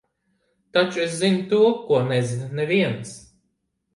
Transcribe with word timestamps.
Taču 0.77 1.01
es 1.03 1.11
zinu 1.19 1.43
to, 1.51 1.59
ko 1.89 2.01
nezina 2.07 2.49
neviens. 2.61 3.13